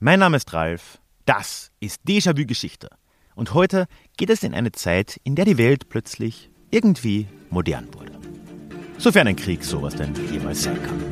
[0.00, 2.88] Mein Name ist Ralf, das ist Déjà-vu Geschichte.
[3.34, 8.12] Und heute geht es in eine Zeit, in der die Welt plötzlich irgendwie modern wurde.
[8.98, 11.02] Sofern ein Krieg sowas denn jemals sein kann.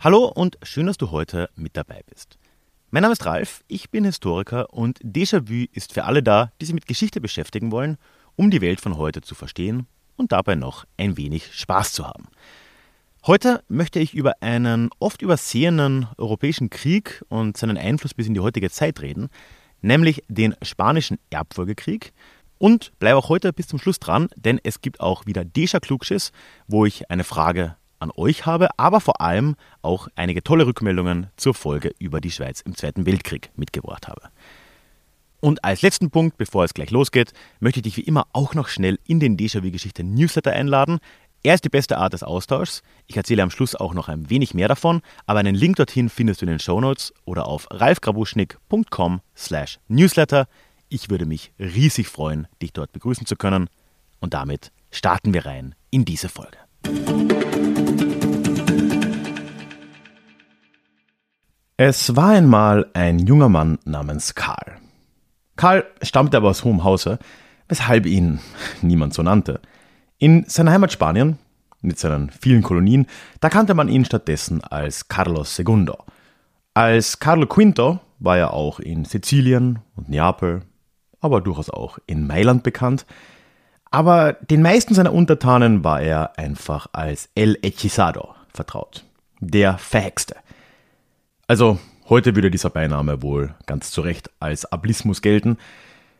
[0.00, 2.36] Hallo und schön, dass du heute mit dabei bist.
[2.94, 6.76] Mein Name ist Ralf, ich bin Historiker und Déjà-vu ist für alle da, die sich
[6.76, 7.98] mit Geschichte beschäftigen wollen,
[8.36, 12.28] um die Welt von heute zu verstehen und dabei noch ein wenig Spaß zu haben.
[13.26, 18.38] Heute möchte ich über einen oft übersehenen europäischen Krieg und seinen Einfluss bis in die
[18.38, 19.28] heutige Zeit reden,
[19.80, 22.12] nämlich den Spanischen Erbfolgekrieg.
[22.58, 26.30] Und bleibe auch heute bis zum Schluss dran, denn es gibt auch wieder Déjà Klugschiss,
[26.68, 31.54] wo ich eine Frage an euch habe, aber vor allem auch einige tolle Rückmeldungen zur
[31.54, 34.22] Folge über die Schweiz im Zweiten Weltkrieg mitgebracht habe.
[35.40, 38.68] Und als letzten Punkt, bevor es gleich losgeht, möchte ich dich wie immer auch noch
[38.68, 41.00] schnell in den Déjà-vu-Geschichte Newsletter einladen.
[41.42, 42.82] Er ist die beste Art des Austauschs.
[43.06, 46.40] Ich erzähle am Schluss auch noch ein wenig mehr davon, aber einen Link dorthin findest
[46.40, 50.46] du in den Shownotes oder auf ralfgrabuschnick.com slash newsletter.
[50.88, 53.68] Ich würde mich riesig freuen, dich dort begrüßen zu können.
[54.20, 56.63] Und damit starten wir rein in diese Folge.
[61.76, 64.76] Es war einmal ein junger Mann namens Karl.
[65.56, 67.18] Karl stammte aber aus hohem Hause,
[67.68, 68.38] weshalb ihn
[68.82, 69.60] niemand so nannte.
[70.18, 71.38] In seiner Heimat Spanien,
[71.82, 73.06] mit seinen vielen Kolonien,
[73.40, 75.90] da kannte man ihn stattdessen als Carlos II.
[76.74, 80.62] Als Carlo V war er auch in Sizilien und Neapel,
[81.20, 83.04] aber durchaus auch in Mailand bekannt.
[83.94, 89.04] Aber den meisten seiner Untertanen war er einfach als El Hechizado vertraut,
[89.38, 90.34] der Verhexte.
[91.46, 91.78] Also
[92.08, 95.58] heute würde dieser Beiname wohl ganz zu Recht als Ablismus gelten.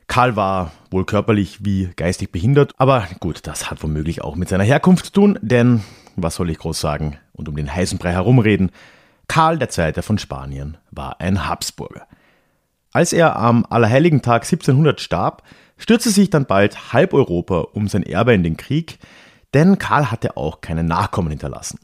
[0.06, 4.62] Karl war wohl körperlich wie geistig behindert, aber gut, das hat womöglich auch mit seiner
[4.62, 5.82] Herkunft zu tun, denn
[6.14, 8.70] was soll ich groß sagen und um den heißen Brei herumreden?
[9.26, 10.00] Karl II.
[10.00, 12.06] von Spanien war ein Habsburger.
[12.92, 15.42] Als er am Allerheiligen-Tag 1700 starb,
[15.76, 18.98] stürzte sich dann bald halb Europa um sein Erbe in den Krieg,
[19.54, 21.78] denn Karl hatte auch keine Nachkommen hinterlassen.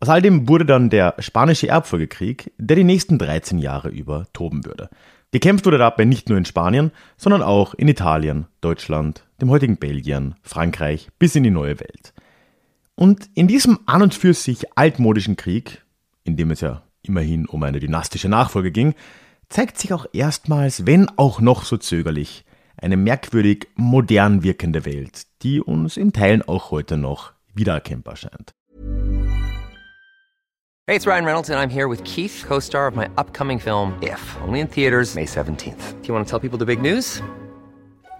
[0.00, 4.64] Aus all dem wurde dann der Spanische Erbfolgekrieg, der die nächsten 13 Jahre über toben
[4.64, 4.90] würde.
[5.30, 10.36] Gekämpft wurde dabei nicht nur in Spanien, sondern auch in Italien, Deutschland, dem heutigen Belgien,
[10.42, 12.12] Frankreich bis in die neue Welt.
[12.94, 15.82] Und in diesem an und für sich altmodischen Krieg,
[16.22, 18.94] in dem es ja immerhin um eine dynastische Nachfolge ging,
[19.48, 22.44] zeigt sich auch erstmals, wenn auch noch so zögerlich,
[22.84, 28.52] eine merkwürdig modern wirkende Welt, die uns in Teilen auch heute noch wiedererkennbar scheint.
[30.86, 33.94] Hey, it's Ryan Reynolds, and I'm here with Keith, co star of my upcoming film,
[34.02, 36.02] If, only in theaters, May 17th.
[36.02, 37.22] Do you want to tell people the big news?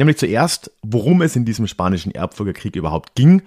[0.00, 3.42] Nämlich zuerst, worum es in diesem spanischen Erbfolgerkrieg überhaupt ging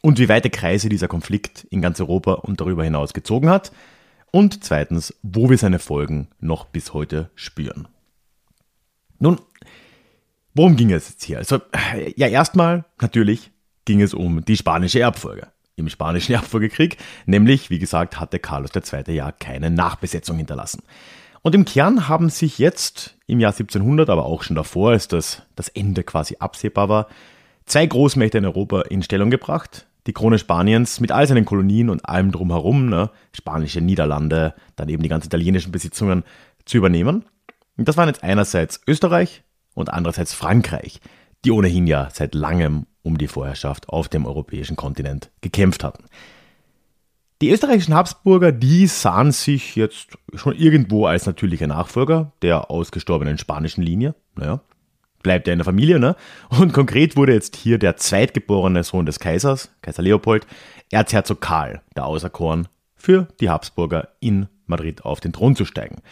[0.00, 3.72] und wie weite Kreise dieser Konflikt in ganz Europa und darüber hinaus gezogen hat.
[4.30, 7.88] Und zweitens, wo wir seine Folgen noch bis heute spüren.
[9.18, 9.38] Nun,
[10.54, 11.36] worum ging es jetzt hier?
[11.36, 11.60] Also,
[12.16, 13.50] ja, erstmal natürlich
[13.84, 16.96] ging es um die spanische Erbfolge im Spanischen Erbfolgekrieg,
[17.26, 19.14] nämlich, wie gesagt, hatte Carlos II.
[19.14, 20.82] ja keine Nachbesetzung hinterlassen.
[21.42, 25.42] Und im Kern haben sich jetzt im Jahr 1700, aber auch schon davor, als das,
[25.56, 27.08] das Ende quasi absehbar war,
[27.66, 29.86] zwei Großmächte in Europa in Stellung gebracht.
[30.06, 35.02] Die Krone Spaniens mit all seinen Kolonien und allem drumherum, ne, spanische Niederlande, dann eben
[35.02, 36.24] die ganzen italienischen Besitzungen
[36.64, 37.24] zu übernehmen.
[37.76, 39.42] Und das waren jetzt einerseits Österreich
[39.74, 41.00] und andererseits Frankreich,
[41.44, 46.04] die ohnehin ja seit langem um die Vorherrschaft auf dem europäischen Kontinent gekämpft hatten.
[47.40, 53.82] Die österreichischen Habsburger, die sahen sich jetzt schon irgendwo als natürliche Nachfolger der ausgestorbenen spanischen
[53.82, 54.16] Linie.
[54.34, 54.60] Naja,
[55.22, 56.16] bleibt ja in der Familie, ne?
[56.48, 60.48] Und konkret wurde jetzt hier der zweitgeborene Sohn des Kaisers, Kaiser Leopold,
[60.90, 66.02] Erzherzog Karl, der auserkoren, für die Habsburger in Madrid auf den Thron zu steigen.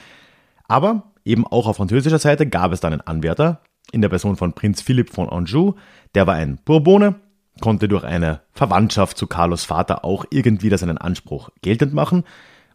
[0.69, 4.53] Aber eben auch auf französischer Seite gab es dann einen Anwärter in der Person von
[4.53, 5.75] Prinz Philipp von Anjou,
[6.15, 7.17] der war ein Bourbone,
[7.61, 12.25] konnte durch eine Verwandtschaft zu Carlos Vater auch irgendwie seinen Anspruch geltend machen.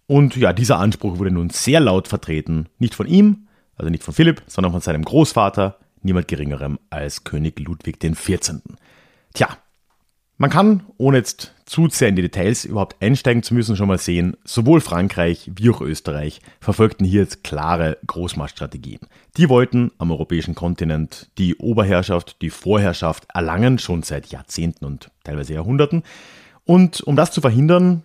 [0.08, 3.48] Und ja, dieser Anspruch wurde nun sehr laut vertreten, nicht von ihm,
[3.78, 8.62] also nicht von Philipp, sondern von seinem Großvater, niemand geringerem als König Ludwig XIV.
[9.34, 9.50] Tja,
[10.42, 14.00] Man kann, ohne jetzt zu sehr in die Details überhaupt einsteigen zu müssen, schon mal
[14.00, 19.02] sehen, sowohl Frankreich wie auch Österreich verfolgten hier jetzt klare Großmachtstrategien.
[19.38, 25.54] Die wollten am europäischen Kontinent die Oberherrschaft, die Vorherrschaft erlangen, schon seit Jahrzehnten und teilweise
[25.54, 26.02] Jahrhunderten.
[26.66, 28.02] Und um das zu verhindern,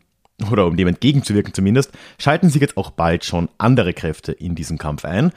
[0.52, 4.76] oder um dem entgegenzuwirken zumindest, schalten sich jetzt auch bald schon andere Kräfte in diesen
[4.76, 5.32] Kampf ein.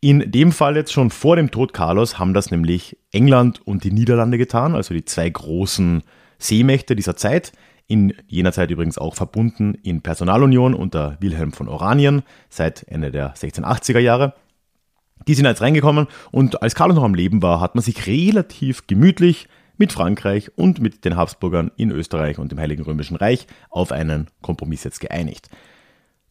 [0.00, 3.92] In dem Fall jetzt schon vor dem Tod Carlos haben das nämlich England und die
[3.92, 6.02] Niederlande getan, also die zwei großen
[6.40, 7.52] Seemächte dieser Zeit,
[7.86, 13.34] in jener Zeit übrigens auch verbunden in Personalunion unter Wilhelm von Oranien seit Ende der
[13.34, 14.34] 1680er Jahre.
[15.26, 18.86] Die sind jetzt reingekommen und als Carlos noch am Leben war, hat man sich relativ
[18.86, 23.92] gemütlich mit Frankreich und mit den Habsburgern in Österreich und dem Heiligen Römischen Reich auf
[23.92, 25.48] einen Kompromiss jetzt geeinigt.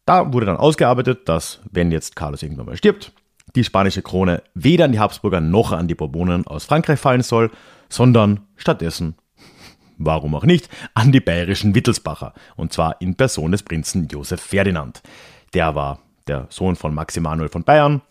[0.05, 3.11] Da wurde dann ausgearbeitet, dass wenn jetzt Carlos irgendwann mal stirbt,
[3.55, 7.51] die spanische Krone weder an die Habsburger noch an die Bourbonen aus Frankreich fallen soll,
[7.89, 9.15] sondern stattdessen
[9.99, 15.01] warum auch nicht, an die bayerischen Wittelsbacher, und zwar in Person des Prinzen Josef Ferdinand.
[15.53, 18.01] Der war der Sohn von Max Emanuel von Bayern,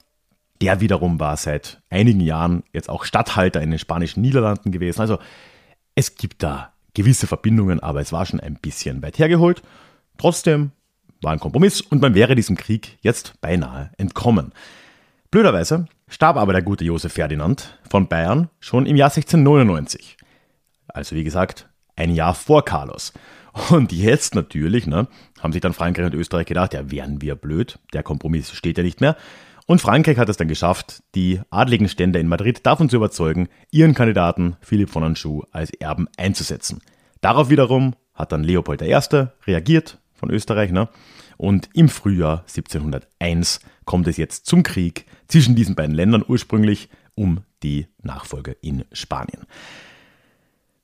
[0.61, 5.00] der wiederum war seit einigen Jahren jetzt auch Statthalter in den spanischen Niederlanden gewesen.
[5.00, 5.19] Also
[5.94, 9.62] es gibt da gewisse Verbindungen, aber es war schon ein bisschen weit hergeholt.
[10.17, 10.73] Trotzdem
[11.23, 14.52] war ein Kompromiss und man wäre diesem Krieg jetzt beinahe entkommen.
[15.31, 20.17] Blöderweise starb aber der gute Josef Ferdinand von Bayern schon im Jahr 1699.
[20.88, 21.68] Also wie gesagt,
[21.99, 23.12] ein Jahr vor Carlos.
[23.71, 25.09] Und jetzt natürlich, ne,
[25.41, 28.85] haben sich dann Frankreich und Österreich gedacht, ja, wären wir blöd, der Kompromiss steht ja
[28.85, 29.17] nicht mehr.
[29.67, 33.95] Und Frankreich hat es dann geschafft, die adligen Stände in Madrid davon zu überzeugen, ihren
[33.95, 36.81] Kandidaten Philipp von Anjou als Erben einzusetzen.
[37.21, 38.97] Darauf wiederum hat dann Leopold I.
[39.47, 40.89] reagiert von Österreich, ne?
[41.37, 47.41] Und im Frühjahr 1701 kommt es jetzt zum Krieg zwischen diesen beiden Ländern ursprünglich um
[47.62, 49.47] die Nachfolge in Spanien.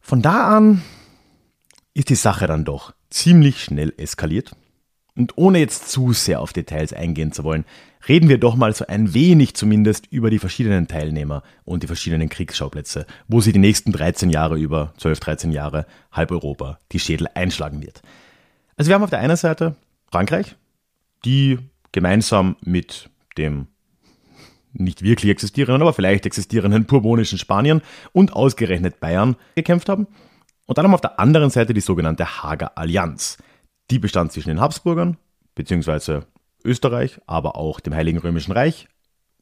[0.01, 0.83] Von da an
[1.95, 4.57] ist die Sache dann doch ziemlich schnell eskaliert.
[5.17, 7.65] Und ohne jetzt zu sehr auf Details eingehen zu wollen,
[8.09, 12.29] reden wir doch mal so ein wenig zumindest über die verschiedenen Teilnehmer und die verschiedenen
[12.29, 17.29] Kriegsschauplätze, wo sie die nächsten 13 Jahre über, 12, 13 Jahre, halb Europa die Schädel
[17.35, 18.03] einschlagen wird.
[18.77, 19.77] Also wir haben auf der einen Seite
[20.11, 20.57] Frankreich,
[21.25, 21.59] die
[21.93, 23.09] gemeinsam mit
[23.39, 23.69] dem
[24.73, 27.83] nicht wirklich existierenden, aber vielleicht existierenden bourbonischen Spanien
[28.13, 30.09] und ausgerechnet Bayern gekämpft haben.
[30.67, 33.39] Und dann haben wir auf der anderen Seite die sogenannte Hager Allianz.
[33.91, 35.19] Die bestand zwischen den Habsburgern,
[35.55, 36.27] beziehungsweise
[36.65, 38.89] Österreich, aber auch dem Heiligen Römischen Reich,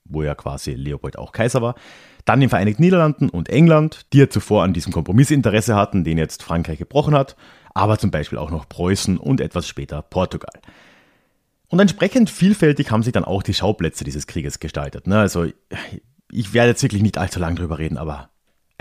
[0.05, 1.77] wo ja quasi Leopold auch Kaiser war,
[2.25, 6.19] dann den Vereinigten Niederlanden und England, die ja zuvor an diesem Kompromiss Interesse hatten, den
[6.19, 7.37] jetzt Frankreich gebrochen hat,
[7.75, 10.61] aber zum Beispiel auch noch Preußen und etwas später Portugal.
[11.69, 15.07] Und entsprechend vielfältig haben sich dann auch die Schauplätze dieses Krieges gestaltet.
[15.07, 15.19] Ne?
[15.19, 15.47] Also
[16.31, 18.29] ich werde jetzt wirklich nicht allzu lange drüber reden, aber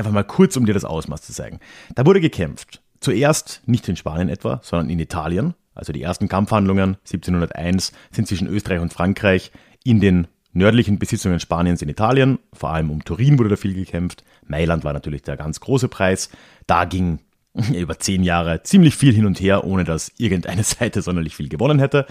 [0.01, 1.59] Einfach mal kurz, um dir das Ausmaß zu zeigen.
[1.93, 2.81] Da wurde gekämpft.
[3.01, 5.53] Zuerst nicht in Spanien etwa, sondern in Italien.
[5.75, 9.51] Also die ersten Kampfhandlungen 1701 sind zwischen Österreich und Frankreich
[9.83, 12.39] in den nördlichen Besitzungen Spaniens in Italien.
[12.51, 14.23] Vor allem um Turin wurde da viel gekämpft.
[14.47, 16.31] Mailand war natürlich der ganz große Preis.
[16.65, 17.19] Da ging
[17.71, 21.77] über zehn Jahre ziemlich viel hin und her, ohne dass irgendeine Seite sonderlich viel gewonnen
[21.77, 22.07] hätte.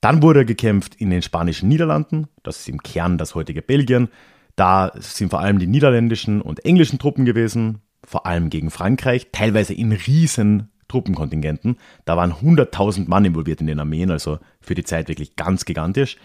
[0.00, 4.08] Dann wurde gekämpft in den spanischen Niederlanden, das ist im Kern das heutige Belgien.
[4.62, 9.74] Da sind vor allem die niederländischen und englischen Truppen gewesen, vor allem gegen Frankreich, teilweise
[9.74, 11.78] in riesen Truppenkontingenten.
[12.04, 16.16] Da waren 100.000 Mann involviert in den Armeen, also für die Zeit wirklich ganz gigantisch.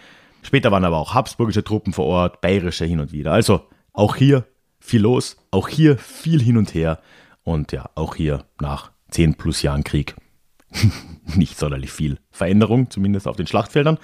[0.44, 3.32] Später waren aber auch habsburgische Truppen vor Ort, bayerische hin und wieder.
[3.32, 4.46] Also auch hier
[4.80, 7.00] viel los, auch hier viel hin und her
[7.44, 10.16] und ja, auch hier nach 10 plus Jahren Krieg
[11.36, 13.98] nicht sonderlich viel Veränderung, zumindest auf den Schlachtfeldern.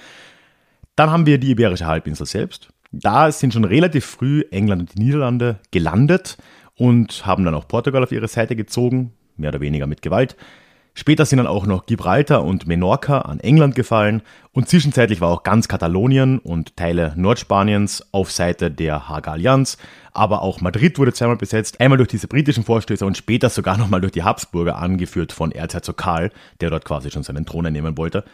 [0.96, 2.73] Dann haben wir die Iberische Halbinsel selbst.
[3.00, 6.36] Da sind schon relativ früh England und die Niederlande gelandet
[6.76, 10.36] und haben dann auch Portugal auf ihre Seite gezogen, mehr oder weniger mit Gewalt.
[10.96, 14.22] Später sind dann auch noch Gibraltar und Menorca an England gefallen
[14.52, 19.76] und zwischenzeitlich war auch ganz Katalonien und Teile Nordspaniens auf Seite der Hager Allianz,
[20.12, 24.02] aber auch Madrid wurde zweimal besetzt, einmal durch diese britischen Vorstöße und später sogar nochmal
[24.02, 28.24] durch die Habsburger, angeführt von Erzherzog Karl, der dort quasi schon seinen Thron einnehmen wollte,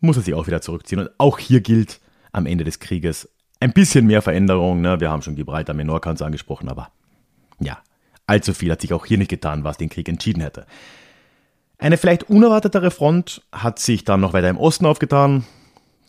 [0.00, 2.00] muss er sich auch wieder zurückziehen und auch hier gilt
[2.32, 3.28] am Ende des Krieges,
[3.60, 4.80] ein bisschen mehr Veränderung.
[4.80, 5.00] Ne?
[5.00, 6.88] Wir haben schon Gibraltar, Menorca angesprochen, aber
[7.58, 7.78] ja,
[8.26, 10.66] allzu viel hat sich auch hier nicht getan, was den Krieg entschieden hätte.
[11.78, 15.44] Eine vielleicht unerwartetere Front hat sich dann noch weiter im Osten aufgetan.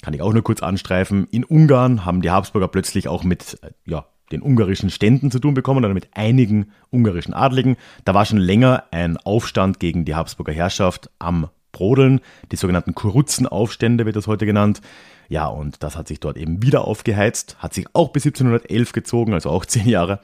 [0.02, 1.28] Kann ich auch nur kurz anstreifen.
[1.32, 5.54] In Ungarn haben die Habsburger plötzlich auch mit äh, ja, den ungarischen Ständen zu tun
[5.54, 7.78] bekommen oder mit einigen ungarischen Adligen.
[8.06, 12.22] Da war schon länger ein Aufstand gegen die Habsburger Herrschaft am Brodeln.
[12.52, 14.82] Die sogenannten Kurutzenaufstände wird das heute genannt.
[15.30, 19.34] Ja, und das hat sich dort eben wieder aufgeheizt, hat sich auch bis 1711 gezogen,
[19.34, 20.20] also auch zehn Jahre,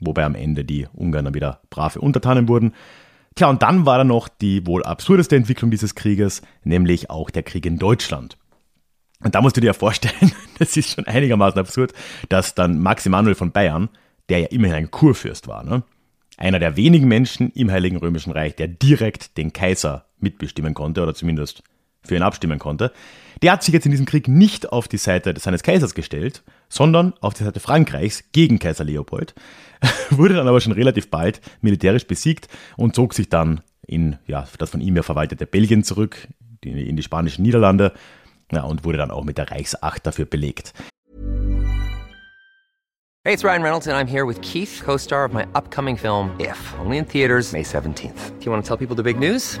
[0.00, 2.74] wobei am Ende die Ungarn dann wieder brave Untertanen wurden.
[3.34, 7.42] Tja, und dann war da noch die wohl absurdeste Entwicklung dieses Krieges, nämlich auch der
[7.42, 8.36] Krieg in Deutschland.
[9.22, 11.92] Und da musst du dir ja vorstellen, das ist schon einigermaßen absurd,
[12.28, 13.88] dass dann Max Emanuel von Bayern,
[14.28, 15.82] der ja immerhin ein Kurfürst war, ne?
[16.36, 21.14] einer der wenigen Menschen im Heiligen Römischen Reich, der direkt den Kaiser mitbestimmen konnte oder
[21.14, 21.62] zumindest
[22.08, 22.92] für ihn abstimmen konnte,
[23.42, 27.14] der hat sich jetzt in diesem Krieg nicht auf die Seite seines Kaisers gestellt, sondern
[27.20, 29.34] auf die Seite Frankreichs gegen Kaiser Leopold,
[30.10, 34.70] wurde dann aber schon relativ bald militärisch besiegt und zog sich dann in ja, das
[34.70, 36.28] von ihm ja verwaltete Belgien zurück,
[36.64, 37.92] in die spanischen Niederlande
[38.52, 40.72] ja, und wurde dann auch mit der Reichsacht dafür belegt.
[43.24, 46.74] Hey, it's Ryan Reynolds and I'm here with Keith, co-star of my upcoming film If,
[46.80, 48.38] only in theaters May 17th.
[48.38, 49.60] Do you want to tell people the big news?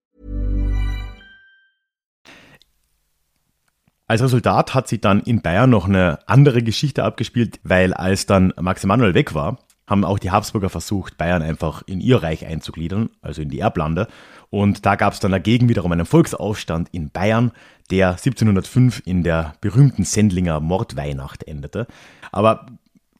[4.11, 8.53] Als Resultat hat sich dann in Bayern noch eine andere Geschichte abgespielt, weil als dann
[8.59, 13.11] Max Emanuel weg war, haben auch die Habsburger versucht, Bayern einfach in ihr Reich einzugliedern,
[13.21, 14.09] also in die Erblande.
[14.49, 17.53] Und da gab es dann dagegen wiederum einen Volksaufstand in Bayern,
[17.89, 21.87] der 1705 in der berühmten Sendlinger Mordweihnacht endete.
[22.33, 22.65] Aber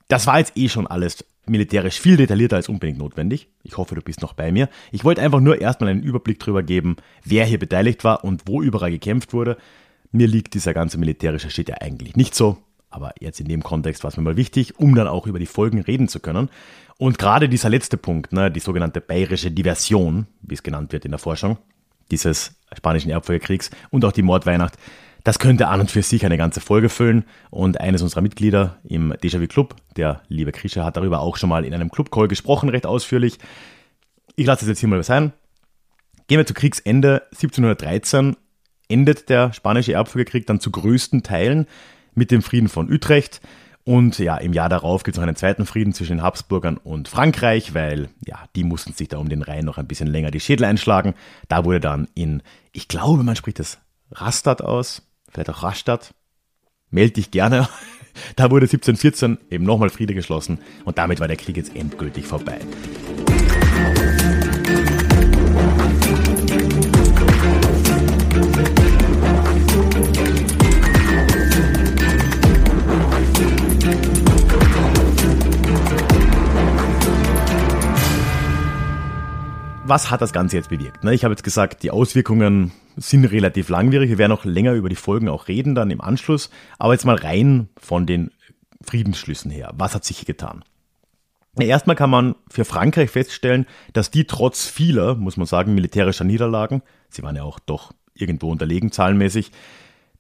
[0.10, 3.48] das war jetzt eh schon alles militärisch viel detaillierter als unbedingt notwendig.
[3.64, 4.68] Ich hoffe, du bist noch bei mir.
[4.92, 8.62] Ich wollte einfach nur erstmal einen Überblick darüber geben, wer hier beteiligt war und wo
[8.62, 9.56] überall gekämpft wurde.
[10.12, 12.58] Mir liegt dieser ganze militärische Shit ja eigentlich nicht so,
[12.90, 15.46] aber jetzt in dem Kontext war es mir mal wichtig, um dann auch über die
[15.46, 16.50] Folgen reden zu können.
[16.98, 21.12] Und gerade dieser letzte Punkt, ne, die sogenannte bayerische Diversion, wie es genannt wird in
[21.12, 21.58] der Forschung,
[22.12, 24.78] dieses spanischen Erbfolgekriegs und auch die Mordweihnacht,
[25.24, 27.26] das könnte an und für sich eine ganze Folge füllen.
[27.50, 31.64] Und eines unserer Mitglieder im Déjà-vu Club, der liebe Krische, hat darüber auch schon mal
[31.64, 33.38] in einem Club-Call gesprochen, recht ausführlich.
[34.36, 35.32] Ich lasse es jetzt hier mal sein.
[36.28, 38.36] Gehen wir zu Kriegsende 1713
[38.92, 41.68] endet der spanische Erbfolgekrieg dann zu größten Teilen
[42.14, 43.42] mit dem Frieden von Utrecht.
[43.84, 47.08] Und ja, im Jahr darauf gibt es noch einen zweiten Frieden zwischen den Habsburgern und
[47.08, 50.40] Frankreich, weil ja, die mussten sich da um den Rhein noch ein bisschen länger die
[50.40, 51.16] Schädel einschlagen.
[51.48, 52.44] Da wurde dann in,
[52.74, 53.80] ich glaube, man spricht das
[54.12, 56.14] Rastatt aus, vielleicht auch Rastatt.
[56.90, 57.68] Meld dich gerne.
[58.36, 62.60] Da wurde 1714 eben nochmal Friede geschlossen und damit war der Krieg jetzt endgültig vorbei.
[79.92, 81.04] Was hat das Ganze jetzt bewirkt?
[81.04, 84.10] Ne, ich habe jetzt gesagt, die Auswirkungen sind relativ langwierig.
[84.10, 86.50] Wir werden noch länger über die Folgen auch reden dann im Anschluss.
[86.80, 88.32] Aber jetzt mal rein von den
[88.82, 89.74] Friedensschlüssen her.
[89.76, 90.64] Was hat sich getan?
[91.60, 96.84] Erstmal kann man für Frankreich feststellen, dass die trotz vieler, muss man sagen, militärischer Niederlagen,
[97.10, 99.52] sie waren ja auch doch irgendwo unterlegen zahlenmäßig,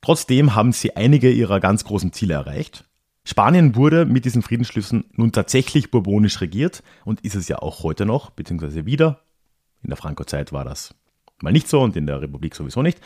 [0.01, 2.83] trotzdem haben sie einige ihrer ganz großen Ziele erreicht.
[3.23, 8.05] Spanien wurde mit diesen Friedensschlüssen nun tatsächlich bourbonisch regiert und ist es ja auch heute
[8.05, 9.21] noch, beziehungsweise wieder,
[9.83, 10.95] in der Franco-Zeit war das
[11.41, 12.99] mal nicht so und in der Republik sowieso nicht.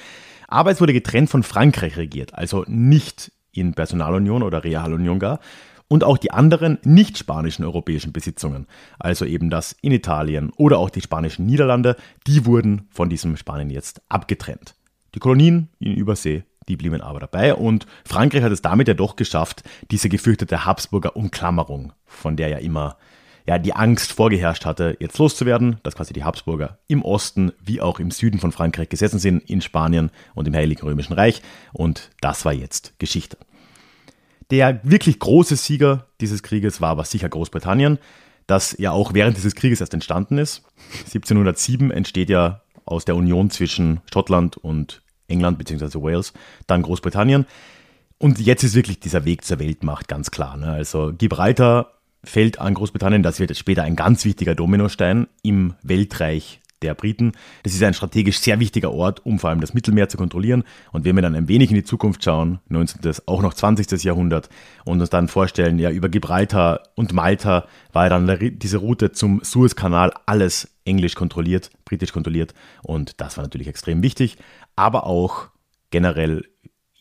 [0.48, 5.39] Aber es wurde getrennt von Frankreich regiert, also nicht in Personalunion oder Realunion gar.
[5.88, 8.65] Und auch die anderen nicht spanischen europäischen Besitzungen,
[8.98, 13.70] also eben das in Italien oder auch die spanischen Niederlande, die wurden von diesem Spanien
[13.70, 14.75] jetzt abgetrennt.
[15.13, 19.15] Die Kolonien in Übersee, die blieben aber dabei und Frankreich hat es damit ja doch
[19.15, 22.98] geschafft, diese gefürchtete Habsburger Umklammerung, von der ja immer
[23.47, 27.99] ja, die Angst vorgeherrscht hatte, jetzt loszuwerden, dass quasi die Habsburger im Osten wie auch
[27.99, 31.41] im Süden von Frankreich gesessen sind, in Spanien und im Heiligen Römischen Reich.
[31.71, 33.37] Und das war jetzt Geschichte.
[34.49, 37.99] Der wirklich große Sieger dieses Krieges war aber sicher Großbritannien,
[38.47, 40.63] das ja auch während dieses Krieges erst entstanden ist.
[41.05, 46.01] 1707 entsteht ja aus der Union zwischen Schottland und England bzw.
[46.01, 46.33] Wales,
[46.67, 47.45] dann Großbritannien.
[48.17, 50.57] Und jetzt ist wirklich dieser Weg zur Weltmacht ganz klar.
[50.57, 50.71] Ne?
[50.71, 51.94] Also Gibraltar
[52.25, 53.24] fällt an Großbritannien.
[53.24, 57.32] Das wird später ein ganz wichtiger Dominostein im Weltreich der Briten.
[57.63, 60.63] Das ist ein strategisch sehr wichtiger Ort, um vor allem das Mittelmeer zu kontrollieren.
[60.91, 64.03] Und wenn wir dann ein wenig in die Zukunft schauen, 19., auch noch 20.
[64.03, 64.50] Jahrhundert,
[64.84, 70.13] und uns dann vorstellen, ja, über Gibraltar und Malta war dann diese Route zum Suezkanal
[70.25, 72.53] alles englisch kontrolliert, britisch kontrolliert.
[72.84, 74.38] Und das war natürlich extrem wichtig.
[74.75, 75.48] Aber auch
[75.91, 76.44] generell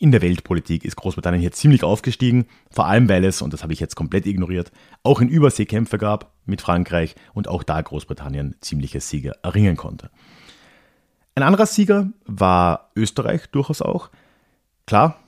[0.04, 3.73] in der Weltpolitik ist Großbritannien hier ziemlich aufgestiegen, vor allem weil es, und das habe
[3.73, 4.70] ich jetzt komplett ignoriert,
[5.02, 10.11] auch in Überseekämpfe gab mit Frankreich und auch da Großbritannien ziemliche Siege erringen konnte.
[11.34, 14.11] Ein anderer Sieger war Österreich durchaus auch.
[14.84, 15.18] Klar,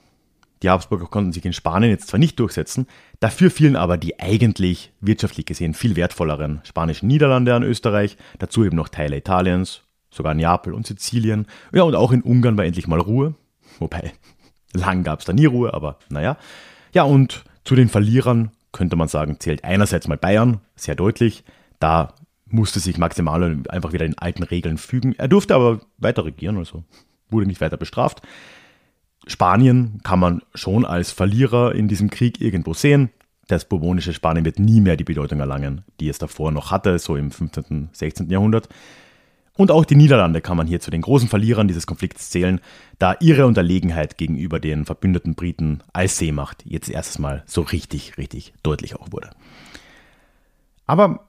[0.62, 2.86] Die Habsburger konnten sich in Spanien jetzt zwar nicht durchsetzen,
[3.20, 8.76] dafür fielen aber die eigentlich wirtschaftlich gesehen viel wertvolleren spanischen Niederlande an Österreich, dazu eben
[8.76, 11.46] noch Teile Italiens, sogar Neapel und Sizilien.
[11.72, 13.34] Ja, und auch in Ungarn war endlich mal Ruhe.
[13.78, 14.12] Wobei,
[14.72, 16.36] lang gab es da nie Ruhe, aber naja.
[16.92, 21.44] Ja, und zu den Verlierern könnte man sagen, zählt einerseits mal Bayern, sehr deutlich.
[21.80, 22.14] Da
[22.48, 25.14] musste sich Maximilian einfach wieder den alten Regeln fügen.
[25.18, 26.84] Er durfte aber weiter regieren, also
[27.30, 28.22] wurde nicht weiter bestraft.
[29.26, 33.10] Spanien kann man schon als Verlierer in diesem Krieg irgendwo sehen.
[33.48, 37.16] Das bourbonische Spanien wird nie mehr die Bedeutung erlangen, die es davor noch hatte, so
[37.16, 38.30] im 15., 16.
[38.30, 38.68] Jahrhundert.
[39.56, 42.60] Und auch die Niederlande kann man hier zu den großen Verlierern dieses Konflikts zählen,
[42.98, 48.52] da ihre Unterlegenheit gegenüber den verbündeten Briten als Seemacht jetzt erstes Mal so richtig, richtig
[48.62, 49.30] deutlich auch wurde.
[50.86, 51.26] Aber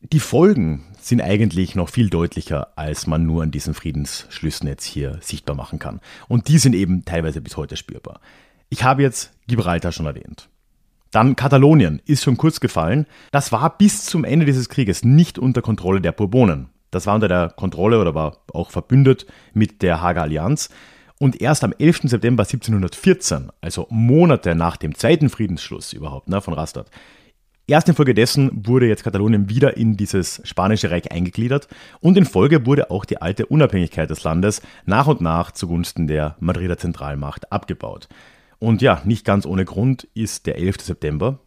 [0.00, 5.18] die Folgen sind eigentlich noch viel deutlicher, als man nur an diesen Friedensschlüssen jetzt hier
[5.20, 6.00] sichtbar machen kann.
[6.28, 8.20] Und die sind eben teilweise bis heute spürbar.
[8.68, 10.48] Ich habe jetzt Gibraltar schon erwähnt.
[11.10, 13.06] Dann Katalonien ist schon kurz gefallen.
[13.30, 16.68] Das war bis zum Ende dieses Krieges nicht unter Kontrolle der Bourbonen.
[16.96, 20.70] Das war unter der Kontrolle oder war auch verbündet mit der Hager Allianz.
[21.18, 22.04] Und erst am 11.
[22.04, 26.90] September 1714, also Monate nach dem zweiten Friedensschluss überhaupt ne, von Rastatt,
[27.66, 31.68] erst infolgedessen wurde jetzt Katalonien wieder in dieses spanische Reich eingegliedert
[32.00, 36.36] und in Folge wurde auch die alte Unabhängigkeit des Landes nach und nach zugunsten der
[36.40, 38.08] Madrider Zentralmacht abgebaut.
[38.58, 40.80] Und ja, nicht ganz ohne Grund ist der 11.
[40.80, 41.40] September,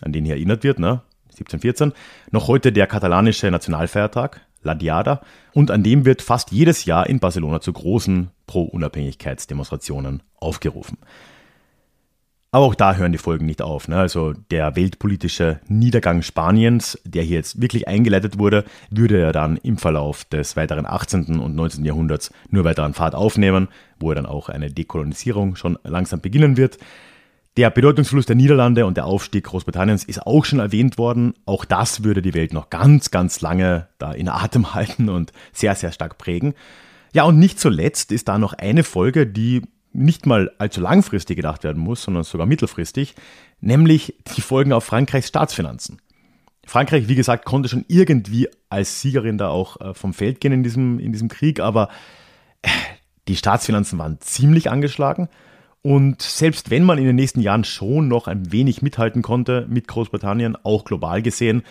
[0.00, 1.92] an den hier erinnert wird, ne, 1714,
[2.30, 5.20] noch heute der katalanische Nationalfeiertag, La Diada,
[5.52, 10.98] und an dem wird fast jedes Jahr in Barcelona zu großen Pro-Unabhängigkeitsdemonstrationen aufgerufen.
[12.54, 13.88] Aber auch da hören die Folgen nicht auf.
[13.88, 13.96] Ne?
[13.96, 19.78] Also der weltpolitische Niedergang Spaniens, der hier jetzt wirklich eingeleitet wurde, würde ja dann im
[19.78, 21.40] Verlauf des weiteren 18.
[21.40, 21.82] und 19.
[21.82, 26.58] Jahrhunderts nur weiter an Fahrt aufnehmen, wo er dann auch eine Dekolonisierung schon langsam beginnen
[26.58, 26.76] wird.
[27.58, 31.34] Der Bedeutungsverlust der Niederlande und der Aufstieg Großbritanniens ist auch schon erwähnt worden.
[31.44, 35.74] Auch das würde die Welt noch ganz, ganz lange da in Atem halten und sehr,
[35.74, 36.54] sehr stark prägen.
[37.12, 41.62] Ja, und nicht zuletzt ist da noch eine Folge, die nicht mal allzu langfristig gedacht
[41.62, 43.14] werden muss, sondern sogar mittelfristig,
[43.60, 46.00] nämlich die Folgen auf Frankreichs Staatsfinanzen.
[46.64, 50.62] Frankreich, wie gesagt, konnte schon irgendwie als Siegerin da auch äh, vom Feld gehen in
[50.62, 51.90] diesem, in diesem Krieg, aber
[52.62, 52.70] äh,
[53.28, 55.28] die Staatsfinanzen waren ziemlich angeschlagen
[55.82, 59.88] und selbst wenn man in den nächsten Jahren schon noch ein wenig mithalten konnte mit
[59.88, 61.62] Großbritannien, auch global gesehen,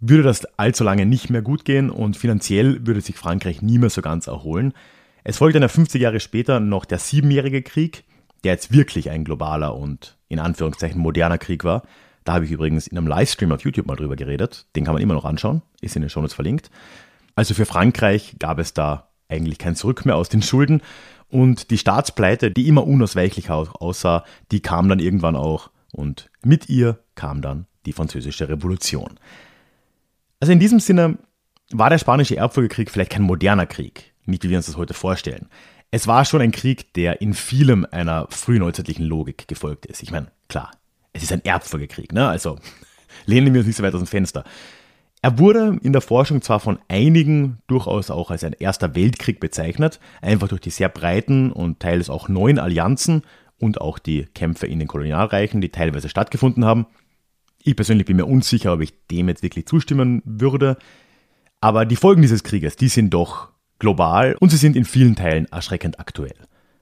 [0.00, 3.90] würde das allzu lange nicht mehr gut gehen und finanziell würde sich Frankreich nie mehr
[3.90, 4.72] so ganz erholen.
[5.22, 8.02] Es folgte dann 50 Jahre später noch der Siebenjährige Krieg,
[8.42, 11.82] der jetzt wirklich ein globaler und in Anführungszeichen moderner Krieg war.
[12.24, 14.66] Da habe ich übrigens in einem Livestream auf YouTube mal drüber geredet.
[14.74, 16.70] Den kann man immer noch anschauen, ist in den Shownotes verlinkt.
[17.36, 20.82] Also für Frankreich gab es da eigentlich kein Zurück mehr aus den Schulden
[21.32, 25.70] und die Staatspleite, die immer unausweichlich aussah, die kam dann irgendwann auch.
[25.90, 29.18] Und mit ihr kam dann die Französische Revolution.
[30.40, 31.16] Also in diesem Sinne
[31.70, 35.48] war der Spanische Erbfolgekrieg vielleicht kein moderner Krieg, nicht wie wir uns das heute vorstellen.
[35.90, 40.02] Es war schon ein Krieg, der in vielem einer frühneuzeitlichen Logik gefolgt ist.
[40.02, 40.70] Ich meine, klar,
[41.14, 42.28] es ist ein Erbfolgekrieg, ne?
[42.28, 42.58] Also
[43.24, 44.44] lehnen wir uns nicht so weit aus dem Fenster.
[45.24, 50.00] Er wurde in der Forschung zwar von einigen durchaus auch als ein erster Weltkrieg bezeichnet,
[50.20, 53.22] einfach durch die sehr breiten und teils auch neuen Allianzen
[53.56, 56.86] und auch die Kämpfe in den Kolonialreichen, die teilweise stattgefunden haben.
[57.62, 60.76] Ich persönlich bin mir unsicher, ob ich dem jetzt wirklich zustimmen würde.
[61.60, 65.46] Aber die Folgen dieses Krieges, die sind doch global und sie sind in vielen Teilen
[65.46, 66.34] erschreckend aktuell.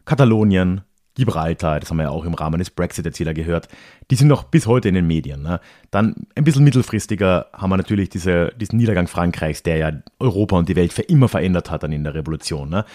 [0.07, 0.81] Katalonien,
[1.21, 3.69] Gibraltar, das haben wir ja auch im Rahmen des Brexit-Erzähler gehört,
[4.11, 5.43] die sind noch bis heute in den Medien.
[5.43, 5.61] Ne?
[5.91, 10.69] Dann ein bisschen mittelfristiger haben wir natürlich diese, diesen Niedergang Frankreichs, der ja Europa und
[10.71, 12.71] die Welt für immer verändert hat dann in der Revolution.
[12.71, 12.87] Ne?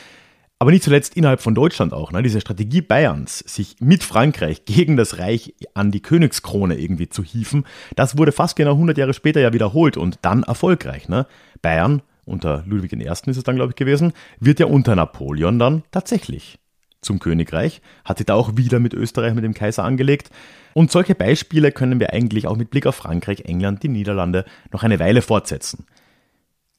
[0.57, 2.11] Aber nicht zuletzt innerhalb von Deutschland auch.
[2.11, 2.23] Ne?
[2.23, 7.65] Diese Strategie Bayerns, sich mit Frankreich gegen das Reich an die Königskrone irgendwie zu hieven,
[7.95, 11.09] das wurde fast genau 100 Jahre später ja wiederholt und dann erfolgreich.
[11.09, 11.27] Ne?
[11.61, 13.03] Bayern, unter Ludwig I.
[13.05, 16.57] ist es dann, glaube ich, gewesen, wird ja unter Napoleon dann tatsächlich
[17.05, 20.29] zum Königreich, hat sich da auch wieder mit Österreich, mit dem Kaiser angelegt.
[20.73, 24.83] Und solche Beispiele können wir eigentlich auch mit Blick auf Frankreich, England, die Niederlande noch
[24.83, 25.85] eine Weile fortsetzen.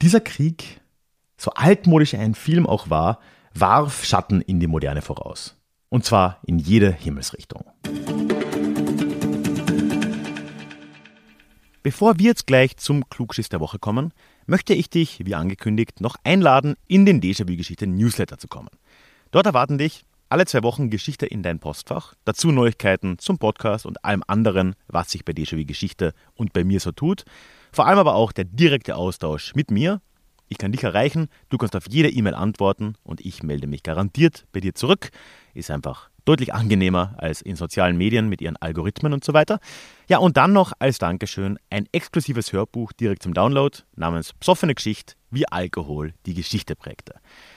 [0.02, 0.80] Dieser Krieg,
[1.38, 3.20] so altmodisch ein Film auch war,
[3.54, 5.56] warf Schatten in die Moderne voraus.
[5.88, 7.64] Und zwar in jede Himmelsrichtung.
[11.82, 14.12] Bevor wir jetzt gleich zum Klugschiss der Woche kommen,
[14.46, 18.70] möchte ich dich, wie angekündigt, noch einladen, in den Déjà-vu-Geschichte Newsletter zu kommen.
[19.30, 24.04] Dort erwarten dich alle zwei Wochen Geschichte in dein Postfach, dazu Neuigkeiten zum Podcast und
[24.04, 27.24] allem anderen, was sich bei Déjà-vu Geschichte und bei mir so tut.
[27.72, 30.00] Vor allem aber auch der direkte Austausch mit mir.
[30.48, 34.46] Ich kann dich erreichen, du kannst auf jede E-Mail antworten und ich melde mich garantiert
[34.52, 35.10] bei dir zurück.
[35.54, 39.60] Ist einfach deutlich angenehmer als in sozialen Medien mit ihren Algorithmen und so weiter.
[40.08, 45.14] Ja, und dann noch als Dankeschön ein exklusives Hörbuch direkt zum Download namens Psoffene Geschichte,
[45.30, 47.14] wie Alkohol die Geschichte prägte.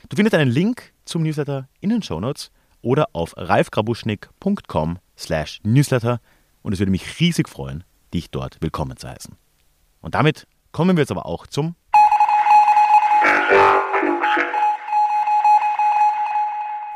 [0.10, 6.20] Du findest einen Link zum Newsletter in den Shownotes oder auf ralfgrabuschnick.com slash newsletter
[6.62, 9.36] und es würde mich riesig freuen, dich dort willkommen zu heißen.
[10.02, 11.76] Und damit kommen wir jetzt aber auch zum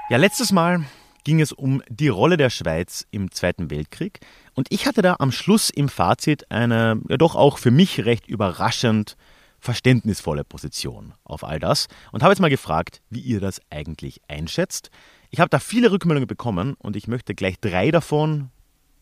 [0.10, 0.84] Ja, letztes Mal
[1.24, 4.20] ging es um die Rolle der Schweiz im Zweiten Weltkrieg
[4.54, 8.28] und ich hatte da am Schluss im Fazit eine ja doch auch für mich recht
[8.28, 9.16] überraschend
[9.60, 14.92] verständnisvolle Position auf all das und habe jetzt mal gefragt, wie ihr das eigentlich einschätzt.
[15.34, 18.52] Ich habe da viele Rückmeldungen bekommen und ich möchte gleich drei davon,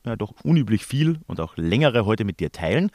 [0.05, 2.89] ja doch unüblich viel und auch längere heute mit dir teilen,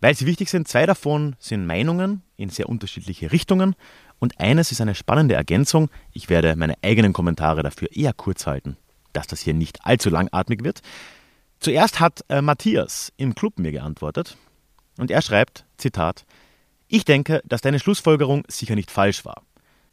[0.00, 0.68] weil sie wichtig sind.
[0.68, 3.74] Zwei davon sind Meinungen in sehr unterschiedliche Richtungen
[4.20, 5.90] und eines ist eine spannende Ergänzung.
[6.12, 8.76] Ich werde meine eigenen Kommentare dafür eher kurz halten,
[9.12, 10.82] dass das hier nicht allzu langatmig wird.
[11.58, 14.36] Zuerst hat äh, Matthias im Club mir geantwortet
[14.98, 16.24] und er schreibt, Zitat,
[16.86, 19.42] ich denke, dass deine Schlussfolgerung sicher nicht falsch war.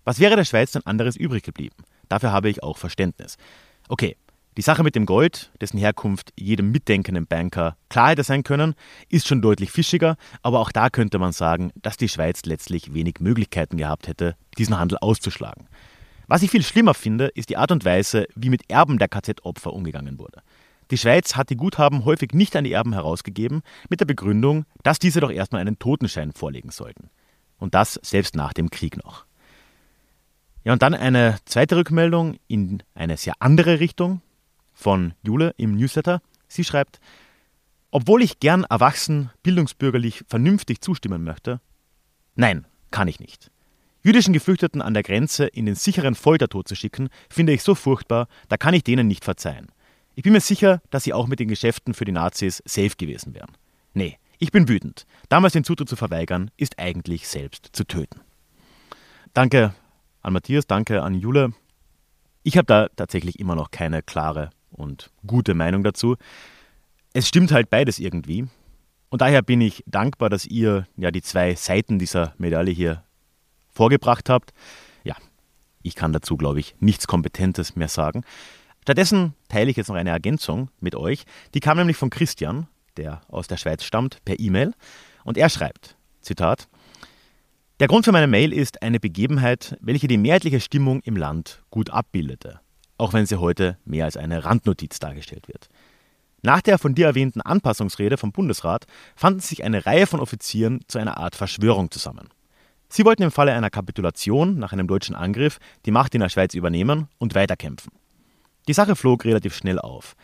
[0.04, 1.76] Was wäre der Schweiz denn anderes übrig geblieben?
[2.10, 3.38] Dafür habe ich auch Verständnis.
[3.88, 4.18] Okay,
[4.58, 8.76] die Sache mit dem Gold, dessen Herkunft jedem mitdenkenden Banker klar hätte sein können,
[9.08, 13.22] ist schon deutlich fischiger, aber auch da könnte man sagen, dass die Schweiz letztlich wenig
[13.22, 15.70] Möglichkeiten gehabt hätte, diesen Handel auszuschlagen.
[16.28, 19.72] Was ich viel schlimmer finde, ist die Art und Weise, wie mit Erben der KZ-Opfer
[19.72, 20.42] umgegangen wurde.
[20.92, 25.00] Die Schweiz hat die Guthaben häufig nicht an die Erben herausgegeben, mit der Begründung, dass
[25.00, 27.10] diese doch erstmal einen Totenschein vorlegen sollten.
[27.60, 29.26] Und das selbst nach dem Krieg noch.
[30.64, 34.22] Ja, und dann eine zweite Rückmeldung in eine sehr andere Richtung,
[34.80, 36.22] von Jule im Newsletter.
[36.48, 37.00] Sie schreibt,
[37.92, 41.60] obwohl ich gern erwachsen, bildungsbürgerlich, vernünftig zustimmen möchte,
[42.36, 43.52] nein, kann ich nicht.
[44.02, 48.28] Jüdischen Geflüchteten an der Grenze in den sicheren Foltertod zu schicken, finde ich so furchtbar,
[48.48, 49.68] da kann ich denen nicht verzeihen.
[50.16, 53.34] Ich bin mir sicher, dass sie auch mit den Geschäften für die Nazis safe gewesen
[53.34, 53.52] wären.
[53.94, 55.06] Nee, ich bin wütend.
[55.28, 58.22] Damals den Zutritt zu verweigern, ist eigentlich selbst zu töten.
[59.34, 59.74] Danke
[60.22, 61.54] an Matthias, danke an Jule.
[62.44, 66.16] Ich habe da tatsächlich immer noch keine klare und gute Meinung dazu.
[67.14, 68.48] Es stimmt halt beides irgendwie.
[69.10, 73.04] Und daher bin ich dankbar, dass ihr ja die zwei Seiten dieser Medaille hier
[73.72, 74.54] vorgebracht habt.
[75.04, 75.16] Ja,
[75.82, 78.24] ich kann dazu, glaube ich, nichts Kompetentes mehr sagen.
[78.82, 81.26] Stattdessen teile ich jetzt noch eine Ergänzung mit euch.
[81.54, 84.74] Die kam nämlich von Christian, der aus der Schweiz stammt, per E-Mail.
[85.24, 86.68] Und er schreibt, Zitat,
[87.80, 91.90] der Grund für meine Mail ist eine Begebenheit, welche die mehrheitliche Stimmung im Land gut
[91.90, 92.60] abbildete
[93.00, 95.70] auch wenn sie heute mehr als eine Randnotiz dargestellt wird.
[96.42, 101.00] Nach der von dir erwähnten Anpassungsrede vom Bundesrat fanden sich eine Reihe von Offizieren zu
[101.00, 102.30] einer Art Verschwörung zusammen.
[102.90, 106.54] Sie wollten im Falle einer Kapitulation nach einem deutschen Angriff die Macht in der Schweiz
[106.54, 107.92] übernehmen und weiterkämpfen.
[108.68, 110.16] Die Sache flog relativ schnell auf.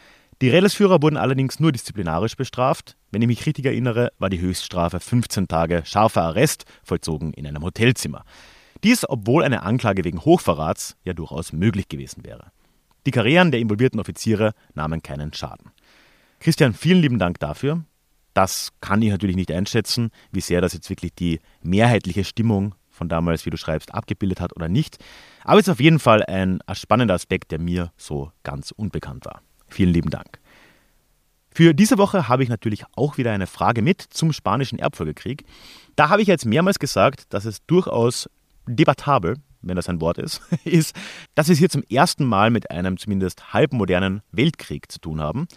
[0.41, 2.97] Die Rädelsführer wurden allerdings nur disziplinarisch bestraft.
[3.15, 7.63] Wenn ich mich richtig erinnere, war die Höchststrafe 15 Tage scharfer Arrest, vollzogen in einem
[7.63, 8.25] Hotelzimmer.
[8.83, 12.51] Dies, obwohl eine Anklage wegen Hochverrats ja durchaus möglich gewesen wäre.
[13.05, 15.71] Die Karrieren der involvierten Offiziere nahmen keinen Schaden.
[16.41, 17.85] Christian, vielen lieben Dank dafür.
[18.33, 23.07] Das kann ich natürlich nicht einschätzen, wie sehr das jetzt wirklich die mehrheitliche Stimmung von
[23.07, 24.97] damals, wie du schreibst, abgebildet hat oder nicht.
[25.45, 29.41] Aber es ist auf jeden Fall ein spannender Aspekt, der mir so ganz unbekannt war.
[29.69, 30.41] Vielen lieben Dank.
[31.55, 35.45] Für diese Woche habe ich natürlich auch wieder eine Frage mit zum spanischen Erbfolgekrieg.
[35.95, 38.29] Da habe ich jetzt mehrmals gesagt, dass es durchaus
[38.67, 40.95] debattabel wenn das ein Wort ist, ist,
[41.33, 45.47] dass wir es hier zum ersten Mal mit einem zumindest halbmodernen Weltkrieg zu tun haben.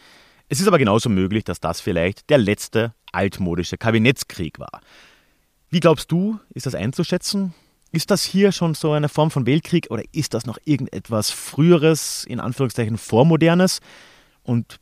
[0.48, 4.80] Es ist aber genauso möglich, dass das vielleicht der letzte altmodische Kabinettskrieg war.
[5.68, 7.52] Wie glaubst du, ist das einzuschätzen?
[7.92, 12.24] Ist das hier schon so eine Form von Weltkrieg oder ist das noch irgendetwas Früheres,
[12.24, 13.80] in Anführungszeichen Vormodernes?
[14.42, 14.80] Und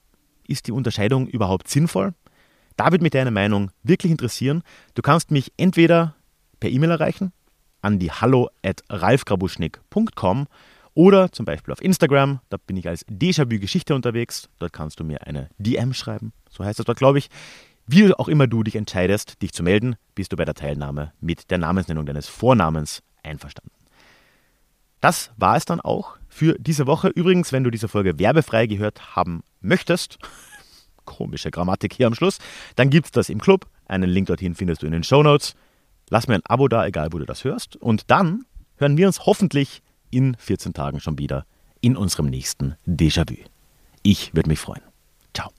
[0.48, 2.14] ist die Unterscheidung überhaupt sinnvoll?
[2.76, 4.62] Da würde mich deine Meinung wirklich interessieren.
[4.94, 6.14] Du kannst mich entweder
[6.60, 7.32] per E-Mail erreichen
[7.80, 10.46] an die hallo at ralfgrabuschnick.com
[10.94, 14.48] oder zum Beispiel auf Instagram, da bin ich als Déjà-vu Geschichte unterwegs.
[14.58, 17.28] Dort kannst du mir eine DM schreiben, so heißt das dort, glaube ich.
[17.86, 21.50] Wie auch immer du dich entscheidest, dich zu melden, bist du bei der Teilnahme mit
[21.50, 23.70] der Namensnennung deines Vornamens einverstanden.
[25.06, 27.06] Das war es dann auch für diese Woche.
[27.06, 30.18] Übrigens, wenn du diese Folge werbefrei gehört haben möchtest,
[31.04, 32.38] komische Grammatik hier am Schluss,
[32.74, 33.68] dann gibt es das im Club.
[33.86, 35.54] Einen Link dorthin findest du in den Show Notes.
[36.10, 37.76] Lass mir ein Abo da, egal wo du das hörst.
[37.76, 38.46] Und dann
[38.78, 41.46] hören wir uns hoffentlich in 14 Tagen schon wieder
[41.80, 43.36] in unserem nächsten Déjà-vu.
[44.02, 44.82] Ich würde mich freuen.
[45.34, 45.52] Ciao.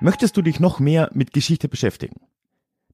[0.00, 2.27] Möchtest du dich noch mehr mit Geschichte beschäftigen?